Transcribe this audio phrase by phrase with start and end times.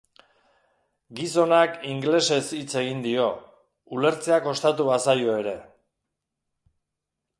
[1.17, 3.27] Gizonak ingelesez hitz egin dio,
[3.99, 5.55] ulertzea kostatu bazaio ere.